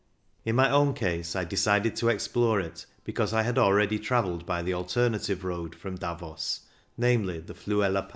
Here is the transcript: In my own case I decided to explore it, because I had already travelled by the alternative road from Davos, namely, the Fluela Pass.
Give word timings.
In 0.45 0.55
my 0.55 0.67
own 0.67 0.95
case 0.95 1.35
I 1.35 1.43
decided 1.43 1.95
to 1.97 2.07
explore 2.09 2.59
it, 2.59 2.87
because 3.03 3.33
I 3.33 3.43
had 3.43 3.59
already 3.59 3.99
travelled 3.99 4.47
by 4.47 4.63
the 4.63 4.73
alternative 4.73 5.43
road 5.43 5.75
from 5.75 5.93
Davos, 5.95 6.61
namely, 6.97 7.39
the 7.39 7.53
Fluela 7.53 8.09
Pass. 8.09 8.09